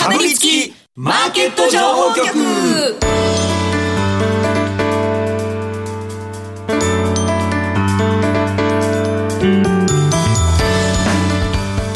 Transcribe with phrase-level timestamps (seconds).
[0.00, 2.26] かぶりつきマーケット情報局。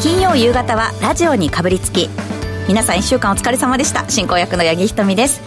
[0.03, 2.07] 金曜夕方はラジオにかぶりつき。
[2.67, 4.07] 皆さん1週間お疲れ様でした。
[4.07, 5.41] 進行役の八木ひとみです。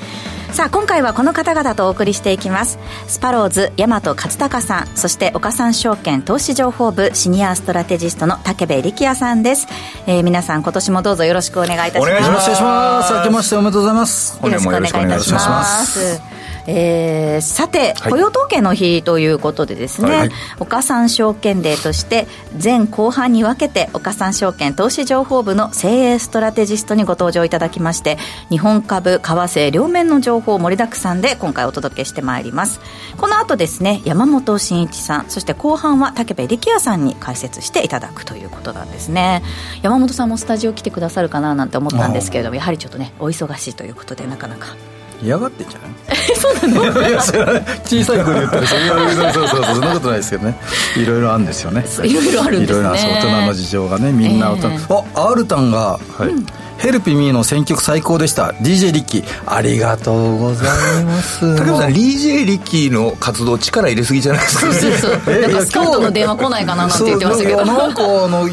[0.52, 2.78] さあ今回はこの方々とお送りしていきます。
[3.06, 9.68] スパローズ大和勝孝さんそして岡三証券投資情報部シニアストラテジストの武部力也さんです、
[10.06, 12.00] えー、皆さん今年もどうぞよろしくお願いいたします。
[12.00, 13.12] お願いします。
[13.14, 14.40] 明けましておめでとうございます。
[14.42, 16.37] よろしくお願いいたします
[16.70, 22.26] えー、さて、雇用統計の日ということでですね、はい、岡三証券デーとして
[22.62, 28.18] 前後半に分けて岡三証券投資情報部の精鋭ストラテジストにご登場いただきまして
[28.50, 32.80] 日本株為替両面の情報盛りだくさんで今回お届けしてまいります。
[33.16, 39.42] この後ですね山本慎一さんそして後半は武部力也さんに解説していただくということなんですね。
[39.80, 44.76] 山本さんもスタジオ来てくださるかななんて思ったんですけれどもやはりちょっとねお忙しいということでなかなか。
[45.20, 45.90] 嫌がってんじゃない？
[46.36, 47.08] そうなの？
[47.08, 50.56] いや小さい声で言ったらそうそうそうそんなことないですけどね。
[50.96, 51.84] いろいろあるんですよね。
[52.04, 52.88] いろいろあるんですね。
[52.88, 56.28] 大人の事情がねみんな大人、えー、あアルタンが、はい。
[56.28, 56.46] うん
[56.78, 58.52] ヘルピミーの選曲最高でした。
[58.62, 60.64] DJ リッキーありがとうござ
[61.00, 61.56] います。
[61.56, 65.40] 竹本さん DJ リッキーの活動力入れすぎじゃないですか、そうそうそう。
[65.40, 67.66] なんかスカウトの電話来ないかななんて言ってましたけど。
[67.66, 68.48] なんかあの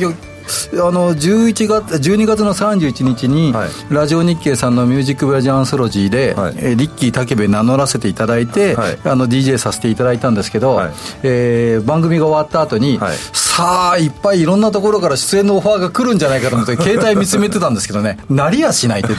[0.74, 10.94] あの11月12月の31日に、はい、ラジオ日経さんの「ミュージック・ブラジアンソロジーで」はい、えリッキー武部名乗らせていただいて、はい、あの DJ させていただいたんですけど、はい、
[11.24, 13.18] えー、番組が終わった後に、はい、
[13.56, 18.18] さあいっぱいいろんなところから出演のオファーが来るんじゃないかと思って 携帯見つめてたんですけどね。
[18.30, 19.14] なりやしないって。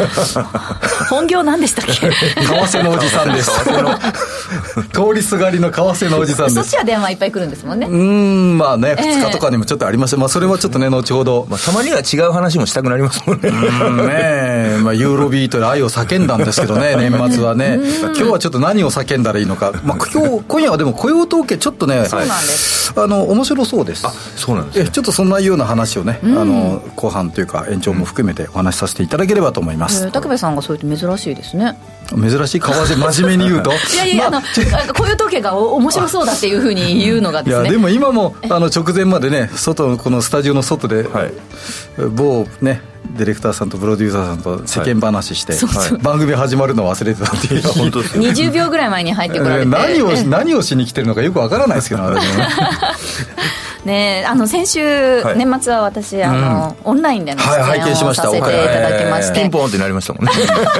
[1.08, 1.92] 本業何でしたっけ？
[1.92, 2.10] 為
[2.42, 3.50] 替のおじさんです。
[4.92, 6.54] 通りすがりの為替のおじさんです。
[6.56, 7.86] そっちは電話いっぱい来るんですもんね。
[7.90, 13.50] うんまあね2日とかにもちょっとありまして、まあ、それはちょっとね後ほど、まあ、たまには違う話もしたくなりますもんね。
[13.50, 17.80] ねまあ、ユーロビートで愛を叫んだんですけどね 年末はね。
[18.02, 22.92] 今日はちょっと何を叫んだらいいのか、まあ、今日今夜はでも雇用統計ちょっとねそうなんです。
[22.96, 24.06] あの面白そうです。
[24.36, 31.76] そうなんです、ね、ちょっとそんなような話をね、あの後半というか延長も含めてお話しさせていただければと思います、武部さんがそう言って珍しいですね。
[32.14, 33.72] 珍しい為替真面目に言うと？
[33.72, 37.62] いやいや、まあ、あの雇用統計が面白そうだっていうふうに言うのがですね。
[37.62, 41.32] いやでも今も あの直前までね外このスタジオの外で、はい、
[42.10, 42.80] 某ね
[43.16, 47.62] ディレクターさんとプロデューサーさんと世間話して、はい、番組始まるのを忘れてたっていう。
[47.72, 49.70] 本当です20秒ぐらい前に入ってこられて。
[49.70, 52.44] 何を何をしに来てるのかよくわからないですけど私も
[53.86, 54.80] ねあの先週、
[55.22, 60.30] はい、年末は私あの、うん、オンラインでの出演をさせていただきまして、ピンポンってなりましたもんね。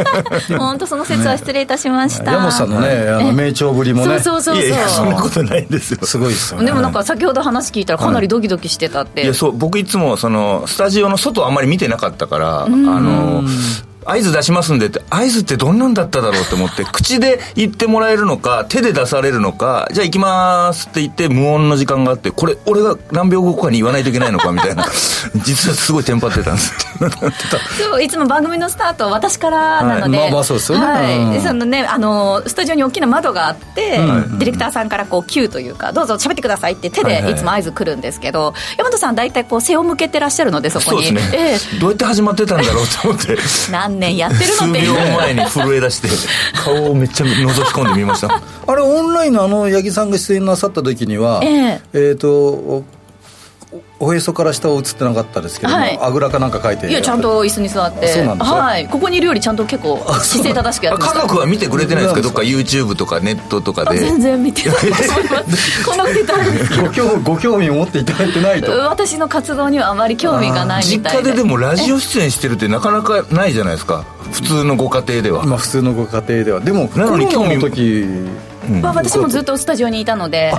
[0.59, 4.21] 本当その説は失礼いたしました、山本さんのねあの名調ぶりもね。
[4.21, 4.89] そうそうそうそう。
[4.89, 6.05] そんなことないんですよ。
[6.05, 6.67] すごいですよね。
[6.67, 13.45] でもなんか先ほど話聞いたらかなりドキドキしてたって、いやそう僕いつもそのスタジオの外あんまり見てなかったから、あの
[14.07, 24.87] 合図出しますんでって、合図ってどんなんだっただろうと思って、 口で言ってもらえるのか、手で出されるのか、じゃあ行きますって言って無音の時間があって、これ、俺が何秒後かに言わないといけないのかみたいな、
[25.43, 26.75] 実はすごいテンパってたんです
[27.79, 30.85] そう、いつも番組のスタート私からなので、はい、まあまあそうですよね。
[30.87, 31.33] はい。
[31.33, 41.07] で、そのね、あの、スタジオに大きな窓があって、うん、ディレクターさんからこう、Q というか、どうぞ喋ってくださいって手でいつも合図来るんですけど、はいはい、山本さん大体こう、背を向けてらっしゃるので、そこに。
[41.07, 41.39] そうですね。
[41.39, 43.37] えー、どうやって始まってたんだろうと思って。
[43.71, 46.09] 何年やってるの秒前に震え出して
[46.55, 47.43] 顔をめっちゃ覗き
[47.73, 48.41] 込んでみました。
[48.67, 52.85] あれオンラインのあの八木さんが出演なさった時にはえー、えーと
[53.99, 58.09] おへそから下を映ってなかったですけども、はい、あぐらかなんか書いていやちゃんと椅子に座って。
[58.09, 58.89] そうなんですはい。
[58.89, 63.99] ここにいるよりちゃんと結構姿勢正しくやってま家族は見てくれてないですかどっか YouTube とかネットとかで。
[63.99, 64.77] 全然見てない
[65.85, 66.45] こんなこと言ったら
[66.83, 68.71] ご興ご興味を持っていただいてないと。
[68.73, 71.23] 私の活動にはあまり興味がないみたいで。
[71.23, 74.05] 実家ででもラジオ出演してるってなかなかないじゃないですか。
[74.33, 75.45] 普通のご家庭では。
[75.45, 76.61] まあ普通のご家庭では。
[76.61, 78.07] でもなのに興味の時、
[78.71, 80.53] うん、まあ、私もずっとスタジオにいたので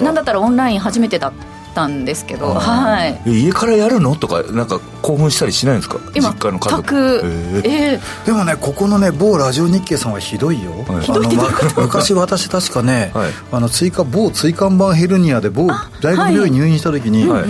[0.00, 1.52] なんだったらオンライン初めてだった
[1.86, 4.14] んですけど、はい、家からやるの？
[4.16, 5.98] とかなんか興奮したりしないんですか？
[6.14, 11.26] 今実家の家族、えー、でもねここのね某ラジオ日経さんはひどいよ、はい、ひどい
[11.76, 15.68] 昔私確かね、はい、あの追加某椎間板ヘルニアで某
[16.00, 17.44] 大学病院入院した時に、はい。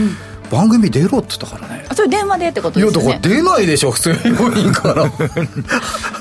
[0.51, 1.87] 番組出ろって言ったからね。
[1.95, 3.05] それ電話でってことですね。
[3.05, 5.05] いやだから出ないでしょ普通に病院から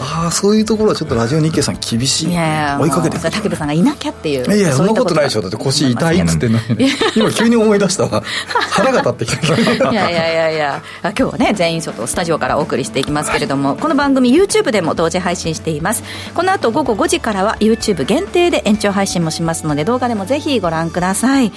[0.00, 2.32] ああそういうところはちょっとラジオ日経さん厳しい。
[2.32, 4.56] い追いかけて武部さんがいなきゃっていう。
[4.56, 5.42] いやそんなことないでしょ。
[5.42, 8.22] だって腰痛いっつってんのに、 今急に思い出したわ。
[8.70, 10.82] 腹が立ってきた いやいやいやいや。
[11.02, 16.04] 今日はね全員外スタジオからお送りしていきますけれどもこの番組 YouTube でも同時配信しています。
[16.34, 21.52] この後午後5時からは YouTube 限定で延長配信もしますので動画でもぜひご覧ください。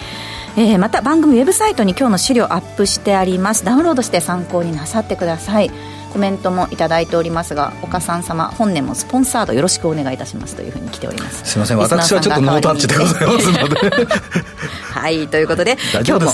[0.58, 3.64] えー、また番組ウェブサイトに今日の資料アップしてあります。
[3.64, 5.72] ダウンロードして参考になさってください
[6.12, 11.46] コメントもいただいておりますが岡さん様本年もスポンサードよろしくお願いいたしますというふうに来ております。
[11.46, 11.78] すみません。
[11.78, 14.08] 私はちょっとノータッチでございますので。
[14.92, 15.28] はい。
[15.28, 16.32] ということで今日も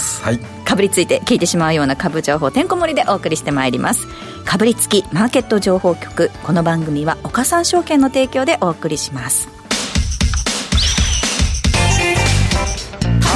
[0.65, 4.07] かぶりついて聞いてしまうような株情報てんこ盛りでお送りしてまいります。
[4.45, 9.47] かぶりつきマーケット情報局この番組は岡三証券の提供でお送りします。
[9.47, 9.51] か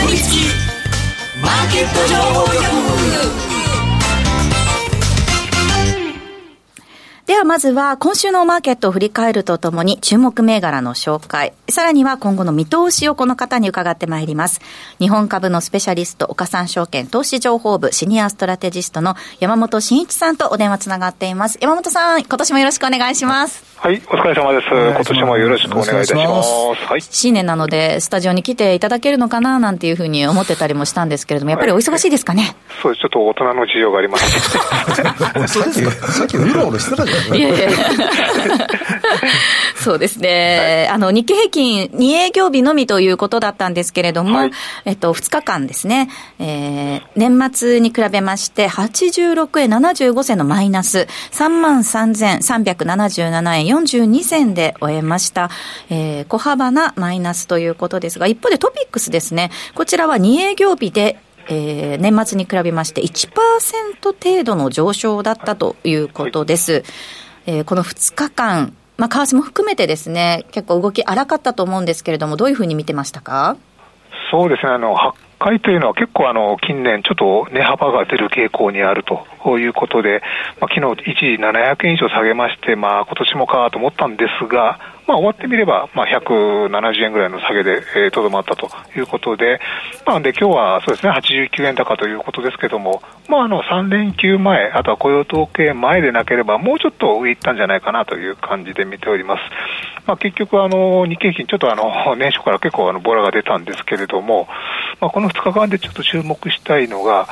[0.06, 0.38] ぶりつき
[1.42, 2.41] マーケット情報
[7.52, 14.62] まずは今週のマーケットを振り返るとともに注目銘柄の紹介、さらには今後の見通しをこの方に伺ってまいります。
[15.00, 21.58] 日本株のスペシャリスト、岡三証券投資情報部シニアストラテジストの山本慎一さんとお電話つながっています。
[21.60, 23.66] 山本さん、今年もよろしくお願いします。
[23.76, 24.68] はい、お疲れ様です。
[24.70, 26.50] 今年もよろしくお願いいたします。
[26.86, 27.02] はい。
[27.02, 32.56] 新年なので、スタジオに来ていただけるのかななんていうふうに思ってたりもしたんですけれども、やっぱりお忙しいですかね？
[32.82, 33.02] そうです。
[33.02, 34.30] ちょっと大人の事情があります。
[35.50, 36.08] そうですか。
[36.14, 37.41] さっきうろうろしてたじゃない
[39.76, 40.86] そうですね。
[40.88, 44.52] はい、あの、日経平均2営業日のみということだったんですけれども、はい、
[44.86, 46.10] えっと、2日間ですね、
[46.40, 55.50] えー、年末に比べまして、86円75銭のマイナス、33,377円42銭で終えました。
[55.90, 61.18] えー、小幅なマイナスということですが、一方でトピックスですね、こちらは2営業日で、
[61.50, 63.32] えー、年末に比べまして1%
[64.04, 66.74] 程度の上昇だったということです。
[66.74, 66.84] はい、
[67.46, 73.58] えー、この2日間、まあ、為替も含めてですね、結構動き荒かったと思うんですけれども、どういうふうに見てましたか？
[74.30, 80.22] そうですね、あの、8回というのは結構あの、近年ちょっと値幅が出る傾向にあるとということで、
[80.60, 89.60] まあ、昨日一時700円以上下げまして、まあ、今年もかと思ったんですが、まあ、終わってみれば、まあ、170円ぐらいの下げでとど、まったということで、
[90.06, 99.42] まあ、で今日はそうですね、89円高ということですけども、まあ、あの3連休前、あとは雇用統計前でなければ、もうちょっと上行ったんじゃないかなという感じで見ております。
[100.06, 104.48] まあ、結局あの、日経平均、ちょっとあの 年初から結構あのボラが出たんですけれども、
[105.00, 107.28] まあ、この2日間でちょっと注目したいのが、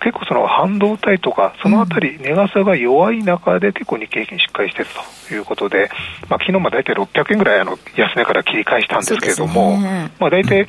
[0.00, 4.90] 結構その半導体とか、そのあたり、値傘が弱い中で結構日経平均しっかりしている
[5.28, 5.90] ということで、
[6.28, 10.66] まあ昨日も大体600円ぐらいあの安値から切り返したんですけれども、ね、まあ大体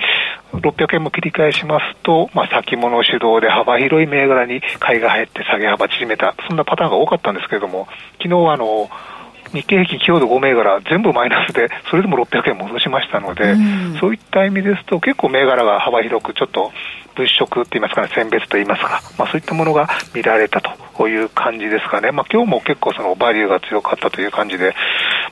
[0.53, 7.87] 600円も切り返しますと、まあ先物主導で幅広い銘柄に買いが入って下げ幅縮めた、そんなパターンが多かったんですけれども、
[8.17, 8.89] 昨日はあの、
[9.53, 16.71] 日経平均、強度5銘柄、全部マイナスで、それでも600円戻しましたので、うん、そういった意味ですと、結構銘柄が幅広く、ちょっと
[17.15, 24.75] 物色って言いますかね、選別と言いますか、まあ、そういったものが見られたという感じですかね、まあ今日も結構そのバリューが強かったという感じで、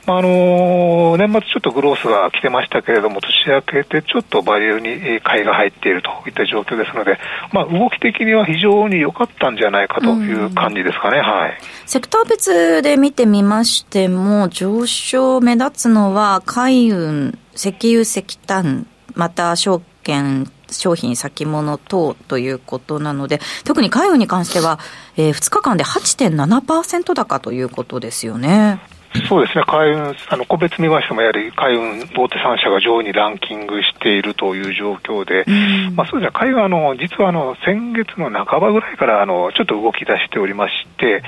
[0.06, 7.18] まあ、あの年末ちょっとグロースが来てましたけれども、年明けてちょっとバリューに買いが入っているといった状況ですので、
[7.52, 11.58] まあ、動き的には非常に良かったんじゃないかという感じですかね、はい。
[11.86, 24.78] セクター別で見てみましても、上昇目立つのは海運、石油石炭、また証券、商品先物等ということなので、特に海運に関しては、
[25.16, 28.80] えー、2日間で8.7%高ということですよね。
[29.30, 35.46] そうですね、海運、あの個別見ましても、やはり海運大手3社が上位にランキングしているという状況で、
[35.94, 41.22] まあ、そうですね、海運あの、実はあの先月の半ばぐらいからあのちょっと動き出しておりまして、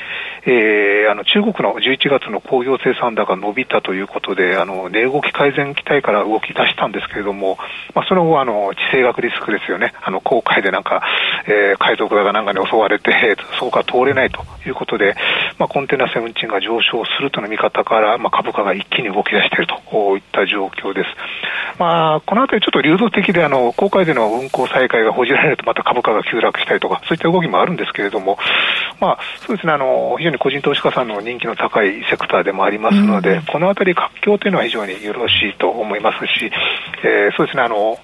[0.46, 7.56] えー、あの中国の11月の工業生産高伸びたということで、あの値動き改善期待から動き出したんですけれども、
[7.94, 11.04] まあ、その後あの、地政学リスクですよね、あの航海でなんか、
[11.46, 15.14] えー、海賊がなんかに襲われて、そこから通れないということで、
[15.60, 21.08] まあ、コンテナ船運賃が上昇するとの見方から、まあ、株価が一気に動き出しているといった状況です。
[21.78, 28.38] まあ、このあたりちょっと流動的で、あの、公開での運行再開が報じられるとまた株価が急落したりとか、そういった動きもあるんですけれども、
[28.98, 36.50] まあ、そうですね、あの、非常に個人投資家さんの人気の高いセクターでもありますので、うん、このあたり活況というのは非常によろしいと思いますし、
[37.04, 37.98] えー、そうですね、あの、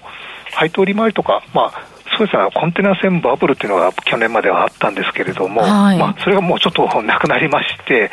[0.53, 8.11] 配当利回りとか、まあ、そうですね、コンテナ船バブルっていうのが去年まではあったんですけれども、はい、まあ、それがもうちょっとなくなりまして、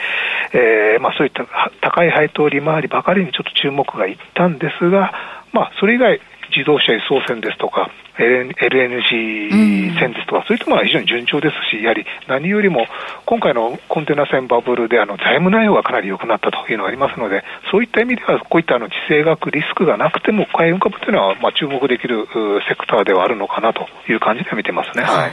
[0.53, 1.45] えーまあ、そういった
[1.81, 5.13] 高い配当利回りばかりにちょっと注目がいったんですが、
[5.53, 12.87] まあ、それ以外、自動車輸送船ですとか、LNG 船ですとか、うん、そういったものは非常に順調ですし、やはり何よりも
[13.27, 22.27] 今回のコンテナ船バブルであの財務内容がかなり良くなったというのがありますので、そういった意味では、こういったあの地政学リスクがなくても、海運株というのはまあ注目できる
[22.69, 25.05] セクターではあるのかなという感じで見てますね。
[25.05, 25.33] はい、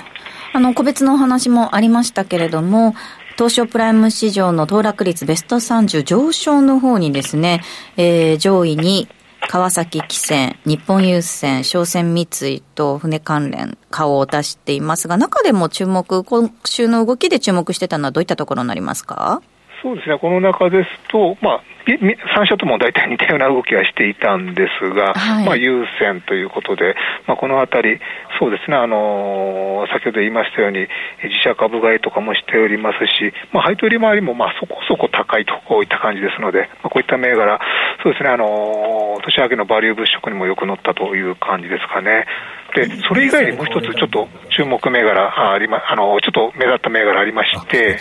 [0.53, 2.95] あの個別のお話もありましたけれども、
[3.35, 7.61] 東証プライム市場の騰落率ベスト30上昇の方にですね、
[7.97, 9.07] えー、上位に
[9.47, 19.41] 川崎汽船、日本郵船、商船三井と船関連、顔を出していますが、中でも注目、今週の動きで注目してたのはどういったところになりますか？
[19.83, 26.95] そうですね、この中ですと、まあ、3社とも大体似たような動きはしていたんですが、はい、まあ、優先ということで、
[27.27, 27.99] まあ、このあたり、
[28.39, 30.87] そうですね、あのー、先ほど言いましたように、
[31.21, 37.59] 自社株買いとかもしておりますし、まあ、配当利回りもまあそこそこ高いとこういった感じですので、まあ、こういった銘柄、
[38.01, 42.25] そうですね、あのー、年明けのバリュー物色にもよく乗ったという感じですかね。
[42.73, 47.99] で、それ以外にもう一つちょっと注目銘柄ありま、あの、ちょっと目立った銘柄ありまして、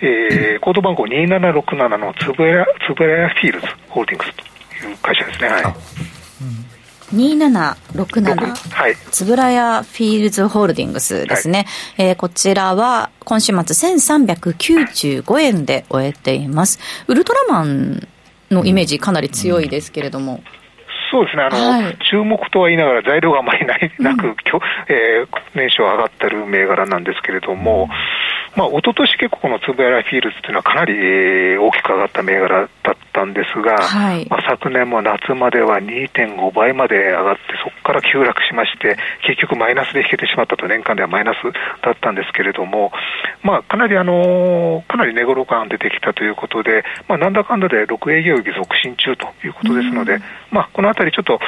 [0.00, 4.32] えー、コード番号2767のつぶやつぶやフィールズホールディングス
[4.80, 5.48] という会社ですね。
[5.48, 5.64] はい。
[7.14, 11.64] 2767、はい、つぶらやフィールズホールディングスですね、
[11.96, 16.78] はい、えー、こちらは今週末1395円で終えています。
[17.06, 18.06] ウルトラマン
[18.50, 20.44] のイメージかなり強いですけれども、うん。
[21.10, 24.36] そうですね、あの、はい、注目とは言いながら材料があまりないなく、うん、
[24.88, 27.88] えー、年初上がってる銘柄なんですけれども、
[28.58, 41.38] まあ、一昨年結構このつぶやらフィールズというのはかなり、えー、大きく上がった銘柄だったんですが、はい、まあ、昨年も夏までは2.5倍まで上がって、そこから急落しまして、結局マイナスで引けてしまったと、年間ではマイナス
[41.86, 42.90] だったんですけれども、
[43.44, 51.38] まあ、かなりあのかなり値頃感出てきたということで、まあ、なんだかんだで6営業日続伸中ということですので、うん、まあ、このあたりちょっと、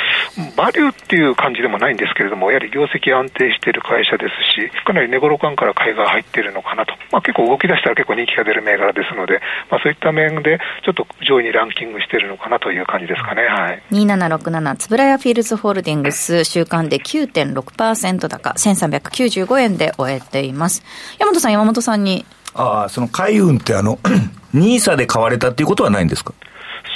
[0.54, 9.40] バリューっていう感じでもないんですけれども、やはり業績安定している会社ですし、かなり値頃感から買いが入っているのかなと、まあ、結構動き出したら結構人気が出る銘柄ですので、
[9.70, 13.42] まあ、そういった面で、ちょっと上位にランキングしているのかなという感じですかね。
[13.46, 20.82] はい、2767、つぶらやフィールズホールディングス、週間で9.6%高、1395円で終えています。
[21.18, 22.24] 山本さん、山本さんに。
[22.54, 23.98] ああ、その海運ってあの、
[24.54, 26.34] ニーサで買われたっていうことはないんですか？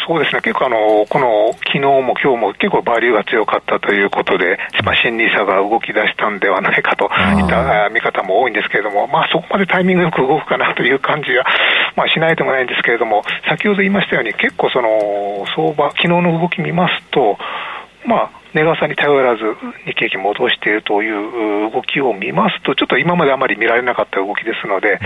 [0.06, 7.08] そうですね、結構あの、この昨日も今日も結構バリューが強かったということで、まあ、新ニーサが動き出したんではないかとい
[7.42, 11.46] った見方も多いんですけれども、まあ、そこまでタイミングよく動くかなという感じは、
[11.96, 17.38] まあ、しないでもないんですけれども、先ほど言いましたように、結構その相場、昨日の動き見ますと、
[18.04, 19.42] まあ、値傘に頼らず
[19.86, 25.00] 日経平均戻しているという動きを見ますと、ちょっと今まであまり見られなかった動きですので、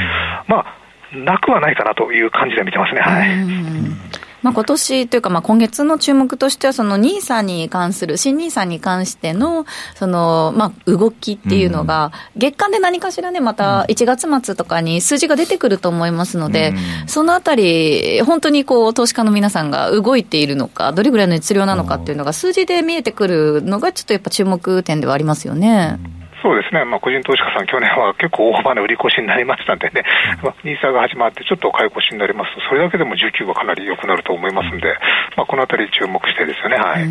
[0.49, 3.01] まあ、なくはないかなという感じで見てますね。
[3.01, 4.18] はい。
[4.49, 16.73] まあ、今年というか、まあ、今月の注目としては、その NISA に関する、新 NISA に関しての、その、まあ、動きっていうのが、月間で何かしらね、また1月末とかに数字が出てくると思いますので、
[17.07, 25.99] そのあたり、本当にこう、投資家の皆さんが動いているのか、どれぐらいの熱量なのかっていうのが、数字で見えてくるのが、ちょっとやっぱ注目点ではありますよね。
[26.43, 30.05] そうですね、まあ、個人投資家さん、去年は結構大幅な売り越しになりましたんでね、
[30.43, 34.99] まあ、ニーサが始まって、ちょっと買い越しになりますと、それだけでも需給はかなり良くなると思いますんで、
[35.37, 36.77] まあ、このあたり注目してですよね。
[36.77, 37.09] はい。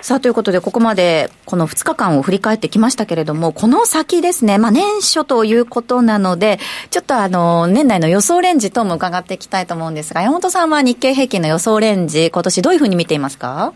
[0.00, 13.72] さあ、ということで、ここまでこの2日間を振り返ってきましたけれども、この先ですね、まあ年初ということなので、ちょっとあの、年内の予想レンジ等も伺っていきたいと思うんですが、山本さんは日経平均の予想レンジ、今年どういうふうに見ていますか？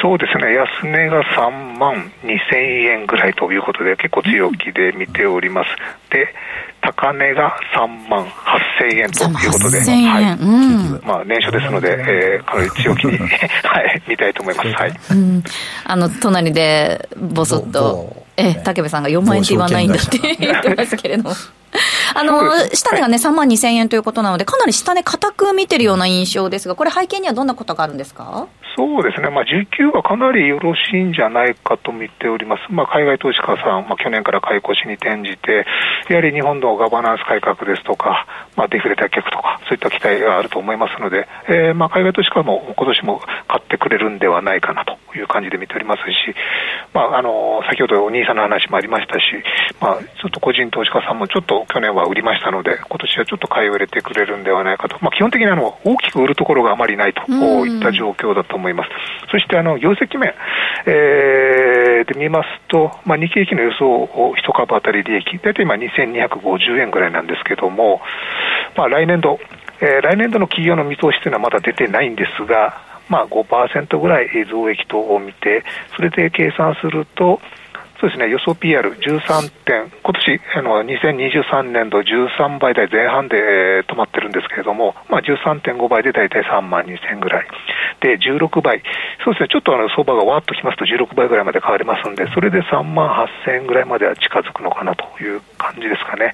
[0.00, 5.70] そうですね、安値が3万2000円ぐらいということで、結構強気で見ております。
[6.10, 6.28] で、
[6.80, 10.32] 高値が3万8000円ということで、はい。
[10.40, 13.18] うん、まあ、年初ですので、えー、かなり強気に、
[13.62, 14.68] はい、見たいと思います。
[14.72, 14.92] はい。
[15.10, 15.44] うん、
[15.84, 21.32] あの、隣で、ぼそっと、え、武部さんが4万円って言わないんだって言ってますけれども。
[22.14, 28.46] あの、下値がね、3万2000円ということなので、かなり下値固く見てるような印象ですが、これ背景にはどんなことがあるんですか？
[28.76, 35.66] そうですね、まあ、需給はかなりよろしいんじゃないかと見ております、まあ、海外投資家さん、まあ、去年から買い越しに転じて、
[36.08, 38.26] やはり日本のガバナンス改革ですとか、
[38.56, 46.34] まあ、デフレ脱却とか、そういった期待があると思いますので、えー、まあ海外投資家も今年も買ってくれるんではないかなという感じで見ておりますし、
[46.94, 49.20] まあ、あの先ほどお兄さんの話もありましたし、
[49.80, 57.20] まあ、ちょっと個人投資家さんもちょっと去年は売りましたので、今年はちょっと買いを入れてくれるんではないかと、まあ、基本的にあの大きく売るところがあまりないと
[57.66, 58.61] いった状況だと思います。
[58.62, 58.90] 思います。
[59.30, 60.32] そしてあの業績面、
[60.86, 68.00] えー、で見ますと、まあ、日経平均の予想を1株当たり利益、大体今2250円ぐらいなんですけども、
[68.76, 69.38] まあ、来年度、
[69.80, 75.64] えー、来年度の企業の見通しというのはまだ出てないんですが、まあ5%ぐらい増益とを見て、
[75.96, 77.40] それで計算すると、
[78.02, 87.46] そうですね、予想 PR13 点、今年あの2023年度13倍台前半で、えー、止まってるんですけれども、まあ、13.5倍で大体3万2000ぐらい、
[88.00, 88.82] で16倍、
[89.22, 93.06] そうですね、ちょっとあの相場がわっときますと16倍ぐらいまで変わりますんで、それで3万
[93.46, 96.32] 8000円ぐらいまでは近づくのかなという感じですかね、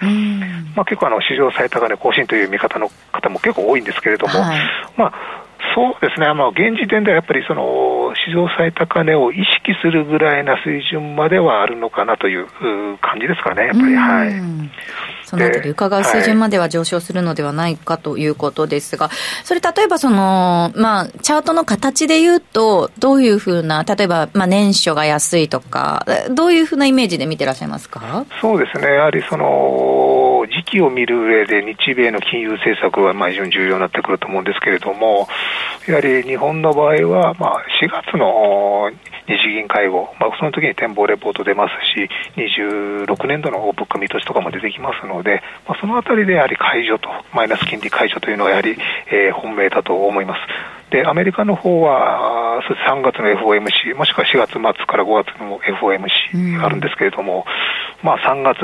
[0.74, 4.58] まあ、結構あの、史上最高値更新という見方の方も結構多いんですけれども、はい、
[4.96, 5.47] まあ
[5.78, 12.48] そうですね、あの現時点ではやっぱりその史上最高値を意識するぐらいな水準まではあるのかなという
[13.00, 13.94] 感じですかね、やっぱり。
[13.94, 14.32] はい、
[15.24, 28.26] そのあたり伺う水準までは上昇するのではないかということですが、はい、それ例えばその、まあ、チャートの形で言うと、どういうふうな、例えば、まあ、年初が安いとか、どういうふうなイメージで見てらっしゃいますか？
[28.40, 29.46] そうですね、やはりその、
[30.48, 35.28] 時期を見る上で日米の金融政策はまあ非常に重要になってくると思うんですけれども、
[35.86, 38.90] やはり日本の場合は、まあ、4月の
[39.26, 48.76] 日銀会合、まあ、その時に展望レポート出ますし、26年度の物価見通しとかも出てきますので、まあ、そのあたりでやはり解除と、マイナス金利解除というのはやはり、
[49.10, 50.77] えー、本命だと思います。
[50.90, 57.44] で、アメリカの方は、そ3月の FOMC、もしくは4月末から5月の FOMC があるんですけれども、
[58.02, 58.58] うん、まあ3月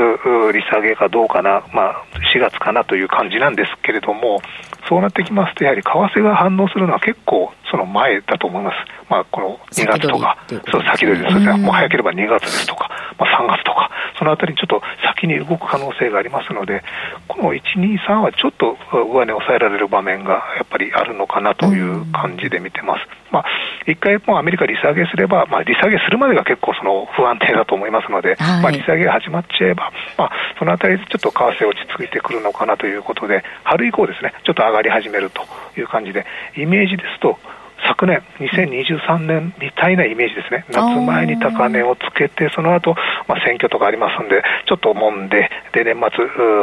[0.52, 2.04] 利下げかどうかな、まあ
[2.34, 4.40] 4月かなという感じなんですけれども、
[4.88, 8.76] そうなってきますと、やはり為替が反応するのは結構その前だと思います。
[9.08, 10.38] まあ、この2月とか、
[10.70, 11.34] そう、先取りです。
[11.58, 16.82] もう早ければ2月ですとか、まあ、3月とか、そのあたりにちょっと先に動く可能性がありますので、
[17.28, 23.00] この1、2、3はちょっと上値を抑えられる場面がやっぱりあるのかなという感じで見てます。
[23.30, 23.44] まあ、
[23.86, 35.42] 一回もうアメリカ利下げすれば、まあ、利下げするまでが結構その不安定だと思いますので、はい、まあ、利下げが始まっちゃえば、まあ、そのあたりでちょっと為替落ち着いてくるのかなということで、春以降ですね、ちょっと上がり始めると
[35.78, 36.26] いう感じで、
[36.56, 37.38] イメージですと、
[37.86, 42.94] 昨年、2023年みたいなイメージですね、夏前に高値をつけて、その後、
[43.28, 46.10] まあ選挙とかありますんで、ちょっともんで、で年末、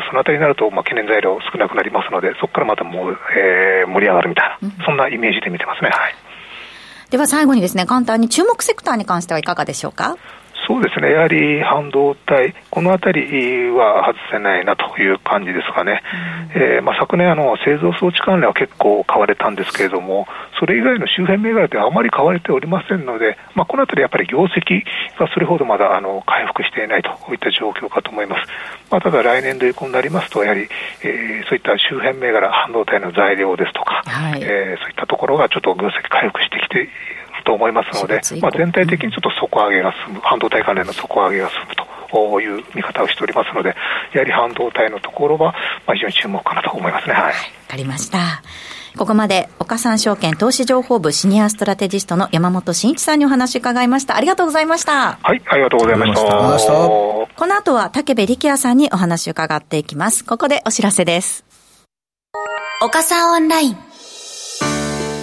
[0.10, 5.90] そのあたりになると、まあ、懸念材料少なくなりますので、そこからまたもう、えー、盛り上がるみたいな、うん、そんなイメージで見てますね。
[5.92, 6.16] はい、
[7.10, 10.18] では最後にですね、簡単に注目セクターに関してはいかがでしょうか？
[10.68, 16.02] そうですね、やはり半導体、このあたりは外せないなという感じですかね、
[16.56, 20.28] うん、えー、まあ、昨年あの、製造装置関連は結構買われたんですけれども、
[20.60, 24.84] それ以外の周辺銘柄ではあまり買われておりませんので、まあ、このあたりやっぱり業績
[25.18, 28.48] がそれほどまだあの回復していないといった状況かと思います。
[28.92, 30.68] まあ、ただ来年度以降になりますと、やはり、
[31.04, 36.90] えー、そういった周辺銘柄、半導体の材料ですとか、はい、えー、そういったところがちょっと業績回復してきて
[37.42, 43.76] と思いますので、まあ、全体的にちょっと底上げが進む、半導体関連の底上げが進むという見方をしておりますので、
[44.14, 45.54] やはり半導体のところは、
[45.86, 47.14] まあ、非常に注目かなと思いますね。
[47.14, 47.24] はい。
[47.26, 47.32] わ
[47.70, 48.42] かりました。
[48.98, 54.18] ここまで、岡三証券投資情報部シニアストラテジストの山本慎一さんにお話伺いました。
[54.18, 55.18] ありがとうございました。
[55.22, 56.22] はい、ありがとうございました。
[56.22, 60.26] この後は竹部力也さんにお話伺っていきます。
[60.26, 61.46] ここでお知らせです。
[62.82, 63.91] 岡三オンライン。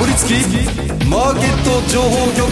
[0.00, 0.32] かぶりつき
[1.10, 2.50] マーケット情報局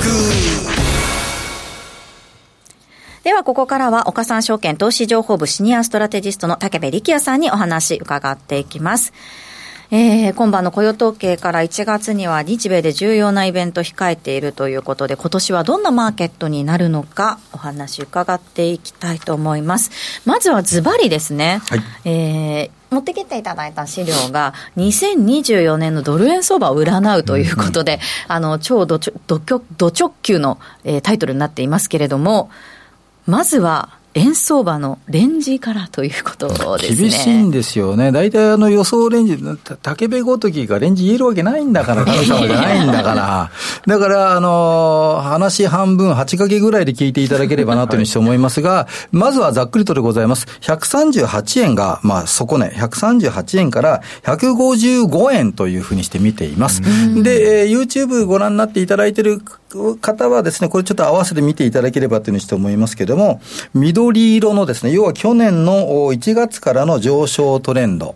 [3.24, 9.12] では、ここからは、岡三証券投資情報部シニアストラテジストの武部力也さんにお話伺っていきます。
[9.90, 19.90] えー、今晩の雇用統計から1月には日米で重要なイベント控えているということで、今年はどんなマーケットになるのか、お話伺っていきたいと思います。
[20.26, 21.62] まずはズバリですね。
[21.68, 32.50] はい、えー持ってきていただいた資料が、2024年のドル円相場を占うということで、うん、あの、超ド直球の、えー、タイトルになっていますけれども、
[33.26, 36.96] まずは、円相場のレンジからということですね。
[36.96, 38.10] 厳しいんですよね。
[38.10, 39.38] 大体あの予想レンジ、
[39.82, 43.50] 竹部ごときがレンジ言えるわけないんだから、 神様じゃないんだから。
[43.86, 50.46] だから、あの、話半分、8かけぐらいで聞いていただければなというふうに思いますが、まずはざっくりとでございます。
[50.62, 56.82] 138円が、まあ、底値、138円から155円というふうにして見ています。
[57.22, 59.40] で、えー、YouTube ご覧になっていただいている
[60.00, 63.40] 方はですね、これちょっと合わせて見ていただければというふうにして思いますけれども、
[63.98, 68.14] 緑色のですね、要は去年の1月からの上昇トレンド。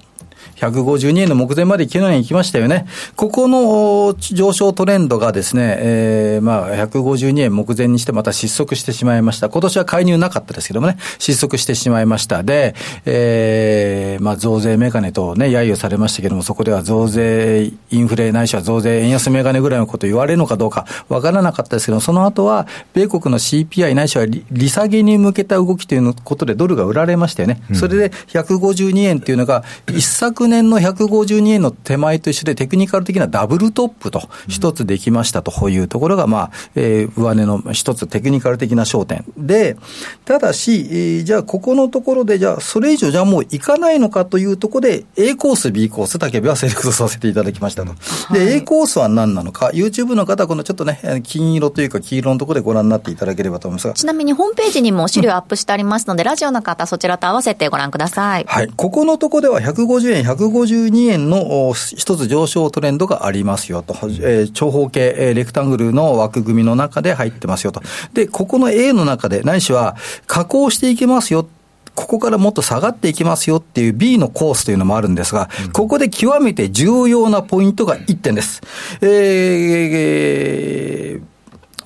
[0.70, 2.86] 152円の目前まで昨日に行きましたよね。
[3.16, 9.48] ここの上昇トレンドがですね、えー、まあ、152円目前にしてまた失速してしまいました。
[9.48, 12.44] 今年は介入なかったですけどもね、失速してしまいました。
[12.44, 12.74] で、
[13.06, 27.60] えー、まあ、増税メガネとね、揶揄されましたけども、そこでは増税、インフレないしは増税、円安メガネぐらいのこと言われるのかどうかわからなかったですけど、その後は、米国の CPI ないしは利下げに向けた動きということでドルが売られましたよね。
[27.74, 39.24] それで152円っていうのが、一昨年の152円の手前と一緒でテクニカル的なダブルトップと一つできましたというところが、まあ、えー、上値の一つテクニカル的な焦点。
[39.38, 39.76] で、
[40.24, 47.94] ただし、えー、じゃあここのところで、じゃあそれ以上じゃあもういかないのかというところで、A コース、B コース、竹部はセレクトさせていただきましたと。
[48.32, 53.94] で、A コースは何なのか、YouTube の方はこのちょっとね、金色というか黄色のところでご覧になっていただければと思いますが。
[53.94, 58.44] ちなみにホームページにも資料アップしてありますので、うん、ラジオの方そちらと合わせてご覧ください。
[58.46, 58.68] はい。
[58.76, 63.94] ここのところでは150円、152円の一つ上昇トレンドがありますよと。
[64.02, 67.82] えー、長方形、えー、レクタングルの枠組みの中で入ってますよと。
[68.12, 71.46] で、ここの A の中で、ないしは加工していきますよ。
[71.94, 78.62] ここからもっと下がっていきますよっていう B のコースというのもあるんですが、ここで極めて重要なポイントが1点です。
[79.02, 81.31] えー、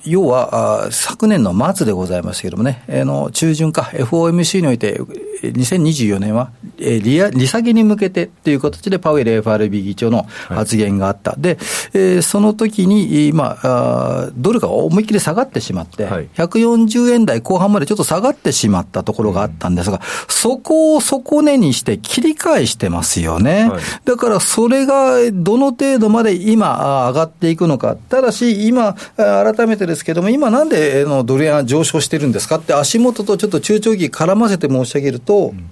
[0.09, 4.99] 要は、昨年の末でございますけれどもね、あの、中旬か、FOMC において、
[5.43, 11.31] 2024年は、え利利下げに向けてという形でパウエル FRB 議長の発言があった。
[11.31, 11.57] はい、で、
[11.93, 23.69] えー、その時に、まあ、ドルが思いっきり下がってしまって、はい、140円台後半までちょっと下がってしまったところがあったんですが、そこを底根にして切り返してますよね。
[23.69, 27.95] はい、だからそれがどの程度まで今上がっていくのか。
[27.95, 35.69] ただし、今、改めてですですけども、今なんでのドル円上昇してるんですかって足元とちょっと中長期絡ませて申し上げると、うん。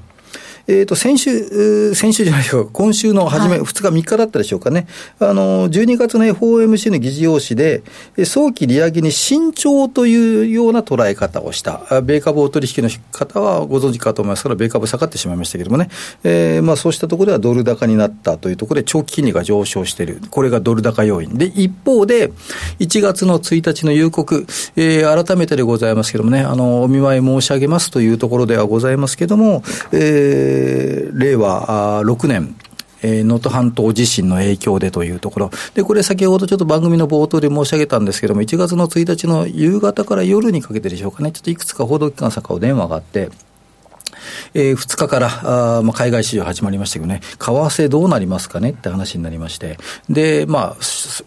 [0.67, 4.87] えっ、ー、と、先週、先週じゃないよ、 今週の初め、はい、2日、3日だったでしょうかね。
[5.19, 7.83] あの、12月の FOMC の議事要旨で、
[8.25, 12.01] 早期利上げに慎重というような捉え方をした。
[12.03, 15.89] 米株を取引の方はご存知かと思いますから、米株下がってしまいましたけれどもね。
[16.23, 20.19] えー、まあそうしたところではドル高になったというところで、長期金利が上昇している。
[20.31, 21.37] これがドル高要因。
[21.37, 22.31] で、一方で、
[22.79, 32.55] 1月の1日の夕刻、えー、改めてでございますけれどもね、あの、お見舞い申し上げますというところではございますけれども、えーえー、令和6年、
[33.03, 35.51] え能登半島地震の影響でというところ。
[35.73, 43.29] で、これ先ほどちょっと番組の冒頭で申し上げたんですけども、1月の1日の夕方から夜にかけてでしょうかね、ちょっといくつか報道機関さんからお電話があって、
[44.53, 48.71] えー、2日からあ、まあ、海外市場始まりましたけどね、為替どうなりますかね？
[48.71, 49.77] って話になりまして、
[50.09, 50.75] で、まあ、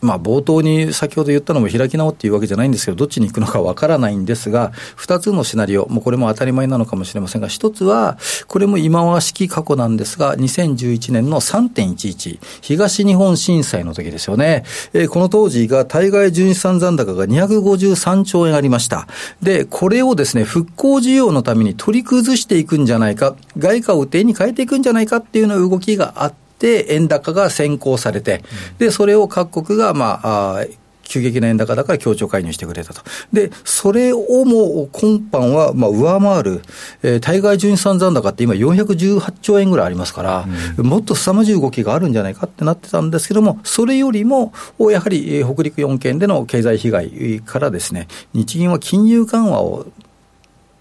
[0.01, 14.65] まあ、冒頭に先ほど言ったのも開き直っていうわけじゃないんですけど、どっちに行くのかわからないんですが、2つのシナリオ、もうこれも当たり前なのかもしれませんが、1つは、これも今は式過去なんですが、2011年の3.11、東日本震災の時ですよね。
[14.93, 19.07] えー、この当時が対外純資産残高が253兆円ありました。
[19.43, 28.43] で、これをですね、復興需要のために取り崩していくんじゃないか、外貨を手に変えていくんじゃないかっていうような動きがあって、円高が先行されて、
[28.79, 30.65] で、それを各国が、まあ、あ
[31.09, 33.03] 急激な円高だから協調介入してくれたと。
[33.33, 36.63] で、それをも今般はまあ上回る、
[37.03, 40.47] えー、対外純資産残高って今418兆円ぐらいありますから、
[40.77, 49.87] うん、もっと凄まじい動きがあるんじゃないかってなってたんですけども、それよりも、やはり北陸4県での経済被害からですね、日銀は金融緩和を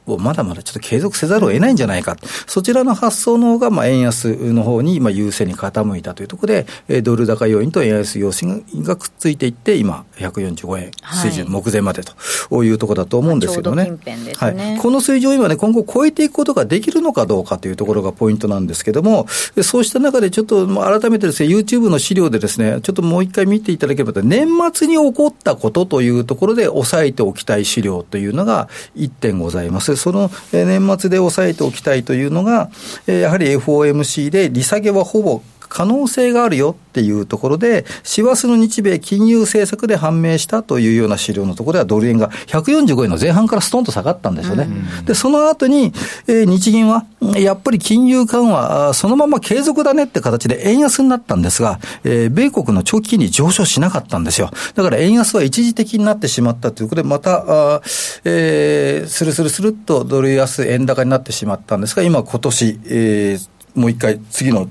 [0.08, 2.17] をまだまだちょっと継続せざるを得ないんじゃないか。
[2.48, 10.91] そちらの発想の方が、まあ、円安の方に、まあ、優勢に傾いたというところで、ドル高要因と円安要因がくっついていって、今、145円
[11.22, 12.04] 水準、目前まで
[12.50, 13.91] というところだと思うんですけどね。
[14.06, 14.78] ねはい。
[14.80, 19.28] この水準を今ね、今後超えていくことができるのかどうかというところがポイントなんですけども、
[19.62, 29.96] そうした中でちょっと、改めてですね、YouTube の資料でですね、ちょっともう一回見ていただければと、年末に起こったことというところで押さえておきたい資料というのが1点ございます。
[29.97, 32.69] その年末で抑えておきたいというのが、
[33.05, 44.67] やはり FOMC で利下げはほぼ可能性があるよっていうところで、師走の日米金融政策で判明したというような資料のところでは、ドル円が145円の前半からストンと下がったんですよね。
[45.06, 45.93] で、その後に、
[46.27, 54.51] えー、日銀は、やっぱり金融緩和、そのまま継続だねって形で円安になったんですが、えー、米国の長期金利上昇しなかったんですよ。
[54.75, 57.43] だから円安は一時的になってしまったということで、また、
[57.75, 57.82] あ
[58.23, 64.69] えー、スルスルスルっとドル安円高になってしまったんですが、今今年、えー、もう一回次の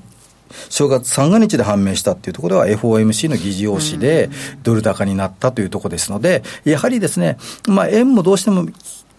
[0.69, 4.29] 正月三が日で判明したっていうところは FOMC の議事要旨で
[4.63, 8.67] ドル高になったというところですので、やはりですね、まあ円もどうしても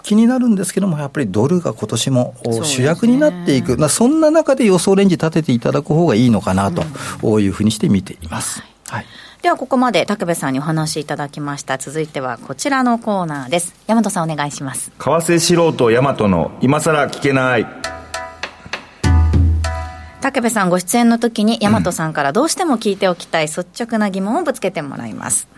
[0.02, 8.62] 気になるんですけども、やっぱりドルが今年も主役になっていく、そ,、そんな中で予想レンジ立てていただく方がいいのかなというふうにして見ています。
[8.88, 9.06] はい、
[9.42, 11.78] ではここまで武部さんにお話しいただきました。
[11.78, 13.74] 続いてはこちらのコーナーです。
[13.86, 14.90] 大和さんお願いします。
[14.98, 17.66] 為替素人大和の今さら聞けない
[20.20, 25.48] 武部さんご出演の時に大和さんからどうしても聞いておきたい率直な疑問をぶつけてもらいます、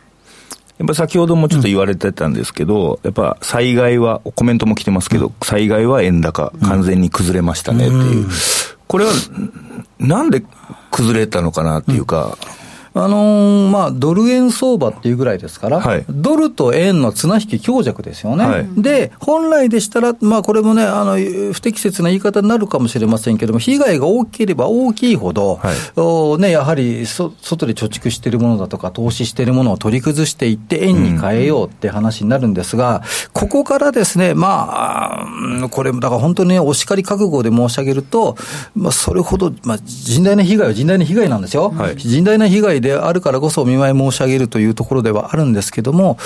[0.80, 8.28] やっぱ先ほどもちょっと言われてたんですけど、やっぱ災害は、コメントも来てますけど、災害は円高、完全に崩れましたねっていう。
[8.86, 9.12] これは、
[9.98, 10.42] なんで
[10.90, 12.38] 崩れたのかなっていうか、
[12.92, 18.44] あのー、まあ、ドル円相場っていうぐらいですから、はい、ドルと円の綱引き強弱ですよね。
[18.44, 21.16] はい、で、本来でしたら、まあ、これもね、あの、
[21.52, 33.02] 不適切な言い方になるかもしれませんけれども、被害が大きければ大きいほど、はい、おね、やはりそ、外で貯蓄しているものだとか、投資しているものを取り崩していって、円に変えようって話になるんですが、
[33.34, 38.36] ここからですね、まあ、これ、だから本当にね、お叱り覚悟で申し上げると、
[38.74, 41.70] まあ、それほど、まあ、甚大な被害は甚大な被害なんですよ。
[41.72, 46.18] 甚大な被害であるからこそお見舞い申し上げるというところではあるんですけども、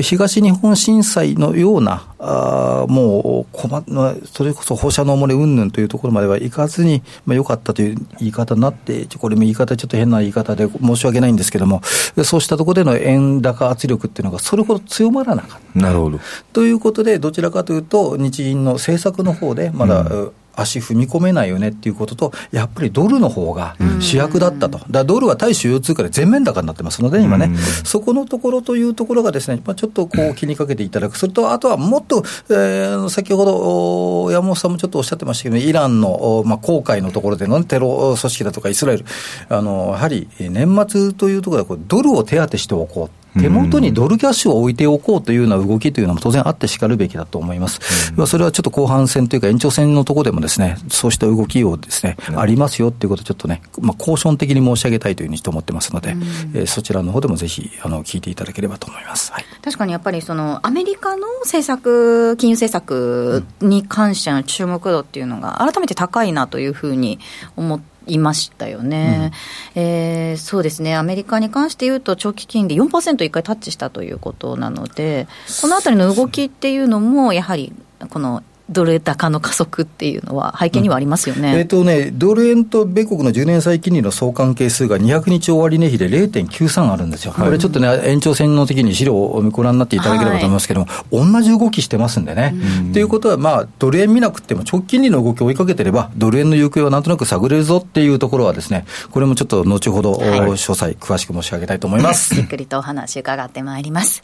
[0.00, 3.84] 東日本震災のような、あもう困、
[4.32, 11.82] それこそ放射能漏れ云々というところまではいかずに、まあ、よかったという言い方になって、これも言い方ちょっと変な言い方で申し訳ないんですけども、
[12.24, 15.78] そうしたところでの円高圧力っていうのがそれほど強まらなかった。
[15.78, 16.20] なるほど。
[16.52, 27.02] ということで、どちらかというと、日銀の政策の方で、まだ、うん足踏み込めないよねっていうことと、やっぱりドルの方が主役だったと、だドルは対主要通貨で全面高になってます。
[27.02, 27.50] ので、今ね、
[27.84, 39.04] そこのところというところがですね、まあ、ちょっとこう気にかけていただく、それとあとはもっと、えー、先ほど山本さんもちょっとおっしゃってましたけど、イランの、まあ、航海のところでの、テロ組織だとかイスラエル、
[39.48, 43.19] あのやはり年末というところでドルを手当てしておこう。
[43.38, 48.12] 手元にドルキャッシュを置いておこうというような動きというのも当然あってしかるべきだと思います。
[48.16, 59.32] うん、それはちょっと後半戦というか延長戦のところでもですね、そうした動きをですね、うん、ありますよっていうことをちょっとね、まあ、交渉的に申し上げたいというふうに思ってますので、うん、えー、そちらの方でもぜひ、あの、聞いていただければと思います。
[59.32, 67.18] はい、確かにやっぱりその、アメリカの政策、金融政策に関しての注目度っていうのが改めて高いなというふうに
[67.56, 69.32] 思って、いましたよね、
[69.76, 75.28] うん、えー、そうですね、アメリカに関して言うと、長期金利4%一回タッチしたということなので、
[75.60, 77.72] このあたりの動きっていうのも、やはり
[78.08, 92.54] このドル高の加速っていうのは、背景にはありますよね、うん、えーとね、ドル円と米国の10年債金利の相関係数が200日終値比で0.93あるんですよ、はい、これちょっとね、延長線の時に資料をご覧になっていただければと思いますけれども、はい、同じ動きしてますんでね。
[92.92, 102.34] ということは、まあ、ドル円見なくても、長期金利の動きを追いかけてれば、ドル円の行方はなんとなく探れるぞっていうところはですね、これもちょっと後ほど、はい、詳細、詳しく申し上げたいと思います。
[102.36, 104.22] じっくりとお話伺ってまいります。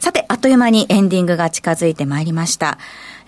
[0.00, 2.78] さて、あっという間にエンディングが近づいてまいりました。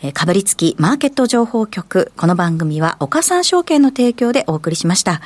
[0.00, 2.12] えー、かぶりつきマーケット情報局。
[2.16, 5.20] この番組は岡三証券の提供でお送りしました。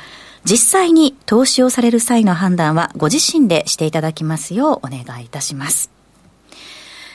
[0.45, 5.91] 実際に投資をされる際の判断はご自身でしていただきますようお願いいたします。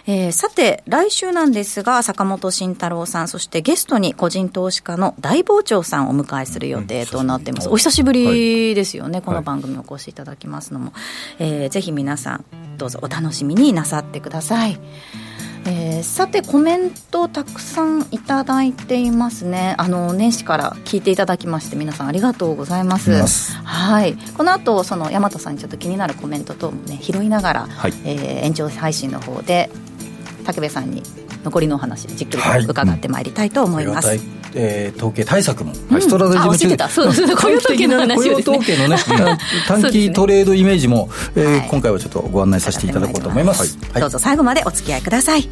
[0.06, 7.68] えー、さて、来週なんですが、坂本慎太郎さん、そしてゲストに個人投資家の大傍聴さんをお迎えする予定となっています。
[7.68, 10.94] お久しぶりですよね、はい、この番組お越しいただきますのも。
[11.38, 12.44] えー、ぜひ皆さん、
[12.78, 14.80] どうぞお楽しみになさってください。
[15.66, 19.74] えー、さてコメントたくさんいただいていますね。
[19.78, 23.10] あの年始から聞いていただきまして皆さんありがとうございます。
[23.64, 24.16] はい。
[24.36, 29.70] この後その大和さんにちょっと気になるコメント等もね拾いながら、はい、えー、延長配信の方で
[30.52, 31.02] 武部さんに
[31.44, 38.96] 残りのお話じっくりと伺ってまいりたいと思います、はいうんえー、統計対策も、うん、ストラテジーム中そうですね雇用統計の話を、ね、雇用統計のね
[39.68, 45.48] 短期トレードイメージも、えー、はい、今回はちょっとご案内させていただこうと思います、はい、どうぞ最後までお付き合いください。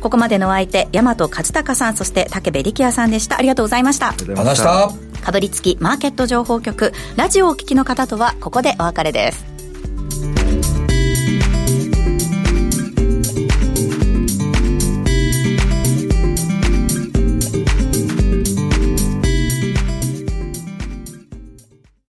[0.00, 3.38] ここまでのお相手大和勝孝さんそして武部力也さんでした。
[3.38, 4.08] ありがとうございました。
[4.08, 5.10] ありがとうございました。
[5.20, 9.49] かぶりつきマーケット情報局ラジオをお聞きの方とはここでお別れです